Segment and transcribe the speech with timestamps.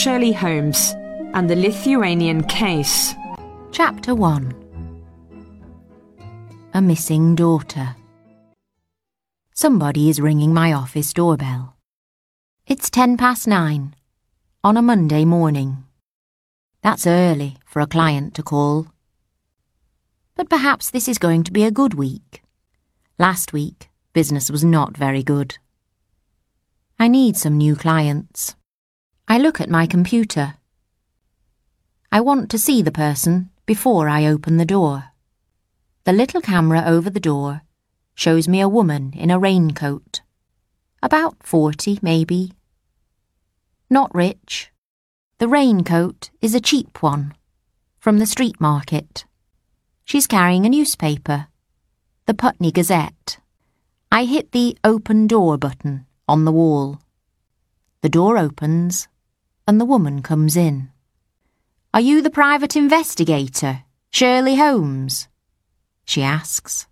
[0.00, 0.94] Shirley Homes
[1.34, 3.14] and the Lithuanian Case.
[3.70, 4.54] Chapter 1
[6.72, 7.96] A Missing Daughter.
[9.52, 11.76] Somebody is ringing my office doorbell.
[12.66, 13.94] It's ten past nine
[14.64, 15.84] on a Monday morning.
[16.80, 18.86] That's early for a client to call.
[20.34, 22.42] But perhaps this is going to be a good week.
[23.18, 25.58] Last week, business was not very good.
[26.98, 28.56] I need some new clients.
[29.30, 30.54] I look at my computer.
[32.10, 35.04] I want to see the person before I open the door.
[36.02, 37.62] The little camera over the door
[38.16, 40.22] shows me a woman in a raincoat.
[41.00, 42.54] About forty, maybe.
[43.88, 44.72] Not rich.
[45.38, 47.32] The raincoat is a cheap one,
[48.00, 49.26] from the street market.
[50.04, 51.46] She's carrying a newspaper,
[52.26, 53.38] the Putney Gazette.
[54.10, 57.00] I hit the open door button on the wall.
[58.02, 59.06] The door opens
[59.70, 60.90] and the woman comes in.
[61.94, 65.28] Are you the private investigator, Shirley Homes?
[66.04, 66.88] She asks.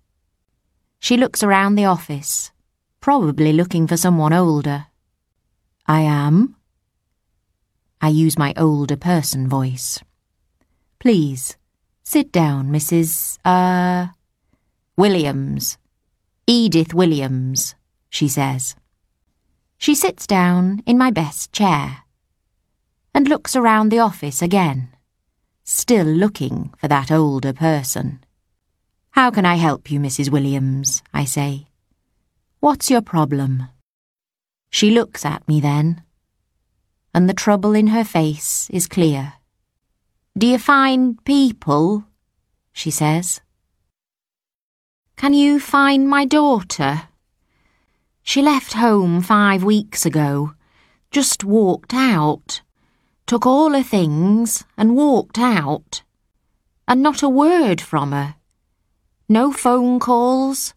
[1.00, 2.52] She looks around the office,
[3.00, 4.86] probably looking for someone older.
[5.88, 6.54] I am.
[8.00, 9.98] I use my older person voice.
[11.00, 11.56] Please,
[12.04, 13.38] sit down, Mrs.
[13.44, 14.12] Uh.
[14.96, 15.78] Williams.
[16.46, 17.74] Edith Williams,
[18.08, 18.76] she says.
[19.78, 22.04] She sits down in my best chair
[23.19, 24.88] and looks around the office again,
[25.64, 28.20] still looking for that older person.
[29.10, 30.30] How can I help you, Mrs.
[30.30, 31.02] Williams?
[31.12, 31.66] I say.
[32.60, 33.66] What's your problem?
[34.70, 36.05] She looks at me then,
[37.12, 39.32] and the trouble in her face is clear.
[40.36, 42.05] Do you find people?
[42.72, 43.41] she says.
[45.16, 47.08] Can you find my daughter?
[48.22, 50.53] She left home five weeks ago,
[51.10, 52.60] just walked out
[53.28, 56.02] took all her things and walked out.
[56.88, 58.36] And not a word from her.
[59.28, 60.72] No phone calls,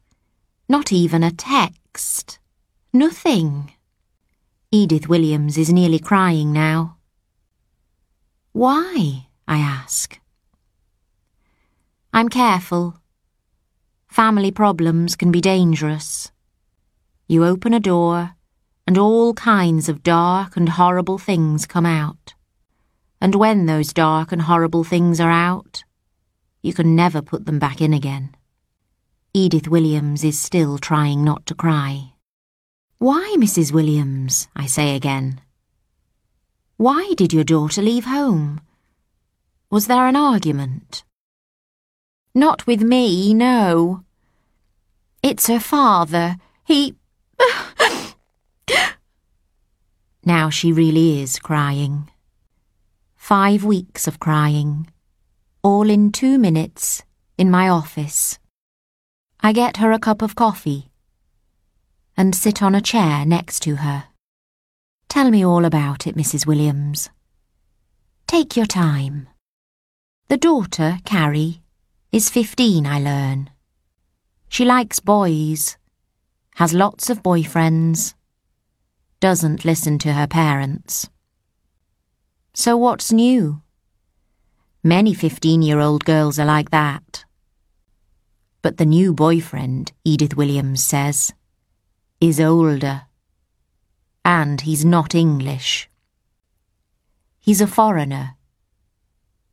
[0.68, 2.40] not even a text.
[2.92, 3.72] Nothing.
[4.70, 6.98] Edith Williams is nearly crying now.
[8.52, 9.28] Why?
[9.48, 10.20] I ask.
[12.14, 12.98] I'm careful.
[14.10, 16.34] Family problems can be dangerous.
[17.30, 18.36] You open a door,
[18.86, 22.34] and all kinds of dark and horrible things come out.
[23.22, 25.84] And when those dark and horrible things are out,
[26.64, 28.36] you can never put them back in again.
[29.34, 32.14] Edith Williams is still trying not to cry.
[32.98, 33.72] Why, Mrs.
[33.72, 34.50] Williams?
[34.56, 35.40] I say again.
[36.78, 38.60] Why did your daughter leave home?
[39.70, 41.04] Was there an argument?
[42.36, 44.04] Not with me, no.
[45.24, 46.36] It's her father.
[46.66, 46.96] He.
[50.26, 52.11] now she really is crying.
[53.22, 54.90] Five weeks of crying,
[55.62, 57.04] all in two minutes,
[57.38, 58.40] in my office.
[59.40, 60.90] I get her a cup of coffee
[62.18, 64.06] and sit on a chair next to her.
[65.08, 66.48] Tell me all about it, Mrs.
[66.48, 67.12] Williams.
[68.26, 69.30] Take your time.
[70.28, 71.62] The daughter, Carrie,
[72.12, 73.52] is fifteen, I learn.
[74.50, 75.78] She likes boys,
[76.56, 78.16] has lots of boyfriends,
[79.20, 81.08] doesn't listen to her parents.
[82.54, 83.62] So what's new?
[84.84, 87.24] Many 15 year old girls are like that.
[88.62, 91.34] But the new boyfriend, Edith Williams says,
[92.20, 93.04] is older.
[94.26, 95.90] And he's not English.
[97.40, 98.36] He's a foreigner.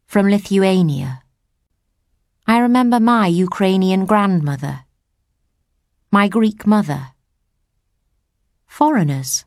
[0.06, 1.22] From Lithuania.
[2.46, 4.80] I remember my Ukrainian grandmother.
[6.10, 7.12] My Greek mother.
[8.66, 9.44] Foreigners.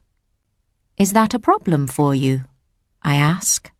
[0.97, 2.45] Is that a problem for you?
[3.03, 3.71] I ask.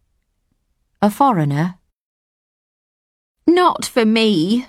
[1.02, 1.76] A foreigner?
[3.48, 4.68] Not for me,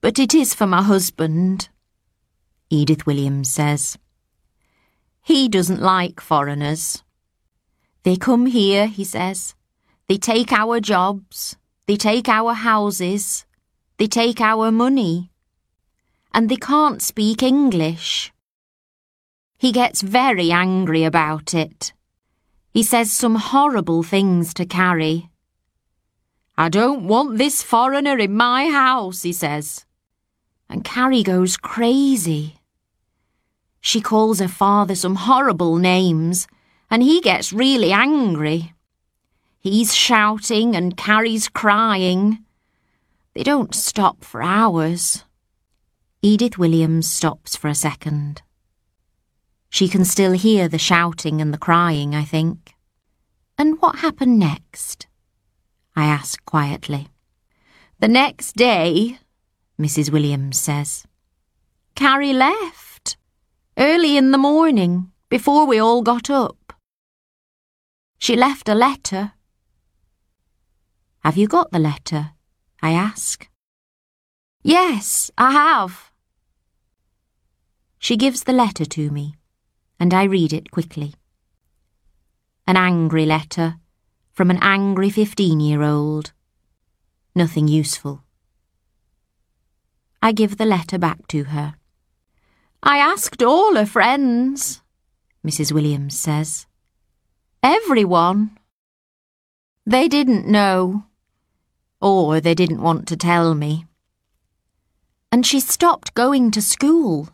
[0.00, 1.68] but it is for my husband,
[2.70, 3.98] Edith Williams says.
[5.22, 7.02] He doesn't like foreigners.
[8.02, 9.54] They come here, he says.
[10.08, 11.56] They take our jobs.
[11.86, 13.44] They take our houses.
[13.98, 15.30] They take our money.
[16.32, 18.32] And they can't speak English.
[19.58, 21.92] He gets very angry about it.
[22.72, 25.30] He says some horrible things to Carrie.
[26.56, 29.86] I don't want this foreigner in my house, he says.
[30.68, 32.56] And Carrie goes crazy.
[33.80, 36.46] She calls her father some horrible names,
[36.90, 38.74] and he gets really angry.
[39.60, 42.44] He's shouting and Carrie's crying.
[43.34, 45.24] They don't stop for hours.
[46.22, 48.42] Edith Williams stops for a second.
[49.70, 52.74] She can still hear the shouting and the crying, I think.
[53.56, 55.06] And what happened next?
[55.94, 57.08] I ask quietly.
[57.98, 59.18] The next day,
[59.80, 60.10] Mrs.
[60.10, 61.04] Williams says,
[61.94, 63.16] Carrie left.
[63.76, 66.72] Early in the morning, before we all got up.
[68.18, 69.32] She left a letter.
[71.24, 72.32] Have you got the letter?
[72.82, 73.48] I ask.
[74.62, 76.10] Yes, I have.
[77.98, 79.34] She gives the letter to me,
[80.00, 81.14] and I read it quickly.
[82.66, 83.76] An angry letter
[84.32, 86.32] from an angry fifteen-year-old.
[87.34, 88.22] Nothing useful.
[90.22, 91.74] I give the letter back to her.
[92.82, 94.82] I asked all her friends,
[95.46, 95.72] Mrs.
[95.72, 96.66] Williams says.
[97.62, 98.58] Everyone.
[99.86, 101.04] They didn't know.
[102.00, 103.86] Or they didn't want to tell me.
[105.32, 107.28] And she stopped going to school.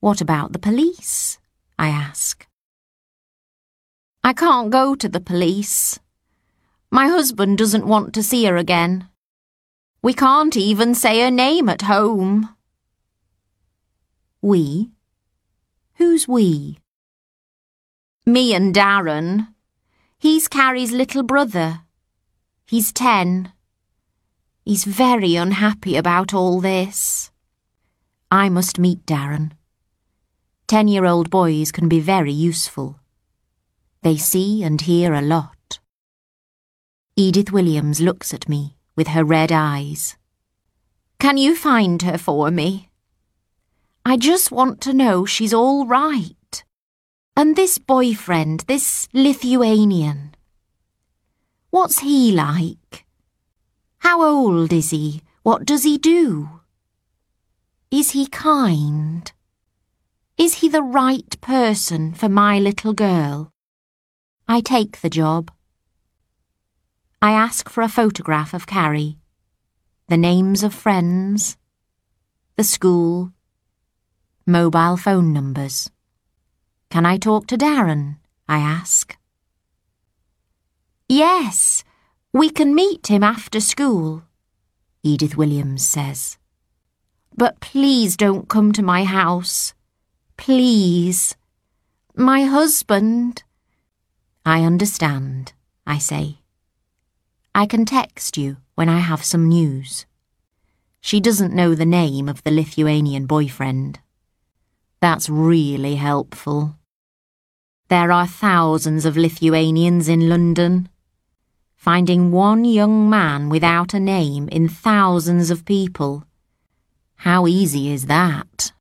[0.00, 1.31] What about the police?
[1.78, 2.46] I ask.
[4.24, 5.98] I can't go to the police.
[6.90, 9.08] My husband doesn't want to see her again.
[10.02, 12.48] We can't even say her name at home.
[14.40, 14.90] We?
[15.94, 16.78] Who's we?
[18.26, 19.48] Me and Darren.
[20.18, 21.80] He's Carrie's little brother.
[22.66, 23.52] He's ten.
[24.64, 27.30] He's very unhappy about all this.
[28.30, 29.52] I must meet Darren.
[30.72, 32.98] Ten-year-old boys can be very useful.
[34.00, 35.80] They see and hear a lot.
[37.14, 40.16] Edith Williams looks at me with her red eyes.
[41.18, 42.88] Can you find her for me?
[44.06, 46.64] I just want to know she's all right.
[47.36, 50.34] And this boyfriend, this Lithuanian,
[51.68, 53.04] what's he like?
[53.98, 55.20] How old is he?
[55.42, 56.48] What does he do?
[57.90, 59.30] Is he kind?
[60.42, 63.52] Is he the right person for my little girl?
[64.48, 65.52] I take the job.
[67.22, 69.18] I ask for a photograph of Carrie,
[70.08, 71.56] the names of friends,
[72.56, 73.30] the school,
[74.44, 75.92] mobile phone numbers.
[76.90, 78.16] Can I talk to Darren?
[78.48, 79.16] I ask.
[81.08, 81.84] Yes,
[82.32, 84.24] we can meet him after school,
[85.04, 86.36] Edith Williams says.
[87.36, 89.72] But please don't come to my house.
[90.42, 91.36] Please.
[92.16, 93.44] My husband.
[94.44, 95.52] I understand,
[95.86, 96.38] I say.
[97.54, 100.04] I can text you when I have some news.
[101.00, 104.00] She doesn't know the name of the Lithuanian boyfriend.
[105.00, 106.74] That's really helpful.
[107.86, 110.88] There are thousands of Lithuanians in London.
[111.76, 116.24] Finding one young man without a name in thousands of people.
[117.18, 118.72] How easy is that?